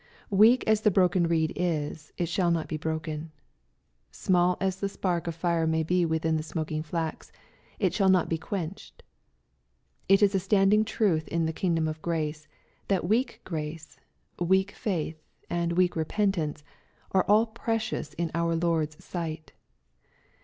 Weak 0.31 0.63
as 0.65 0.81
the 0.81 0.89
broken 0.89 1.27
reed 1.27 1.53
is, 1.55 2.11
it 2.17 2.25
shall 2.25 2.49
not 2.49 2.67
be 2.67 2.75
broken. 2.75 3.31
Small 4.09 4.57
as 4.59 4.79
the 4.79 4.89
spark 4.89 5.27
of 5.27 5.35
fire 5.35 5.67
may 5.67 5.83
be 5.83 6.07
within 6.07 6.37
the 6.37 6.41
smoking 6.41 6.81
flax, 6.81 7.31
it 7.77 7.93
shall 7.93 8.09
not 8.09 8.27
be 8.27 8.39
quenched. 8.39 9.03
It 10.09 10.23
is 10.23 10.33
a 10.33 10.39
standing 10.39 10.85
truth 10.85 11.27
in 11.27 11.45
the 11.45 11.53
kingdom 11.53 11.87
of 11.87 12.01
grace, 12.01 12.47
that 12.87 13.07
weak 13.07 13.41
grace, 13.43 13.99
weak 14.39 14.71
faith, 14.71 15.21
and 15.51 15.73
weak 15.73 15.95
repentance, 15.95 16.63
are 17.11 17.23
all 17.27 17.45
precious 17.45 18.15
in 18.15 18.31
our 18.33 18.55
Lord's 18.55 19.05
sight. 19.05 19.51